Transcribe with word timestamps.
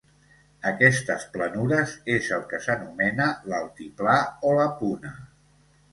Aquestes 0.69 1.25
planures 1.35 1.93
és 2.15 2.31
el 2.37 2.47
que 2.53 2.61
s'anomena 2.69 3.29
l'Altiplà 3.53 4.17
o 4.51 4.55
la 4.61 4.67
Puna. 4.81 5.17